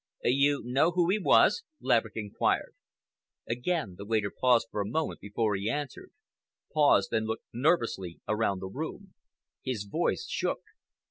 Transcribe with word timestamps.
"You 0.23 0.63
know 0.65 0.89
who 0.89 1.11
he 1.11 1.19
was?" 1.19 1.61
Laverick 1.79 2.15
inquired. 2.15 2.73
Again 3.47 3.93
the 3.99 4.05
waiter 4.07 4.31
paused 4.31 4.69
for 4.71 4.81
a 4.81 4.89
moment 4.89 5.19
before 5.19 5.55
he 5.55 5.69
answered—paused 5.69 7.13
and 7.13 7.27
looked 7.27 7.45
nervously 7.53 8.19
around 8.27 8.61
the 8.61 8.67
room. 8.67 9.13
His 9.63 9.83
voice 9.83 10.25
shook. 10.27 10.61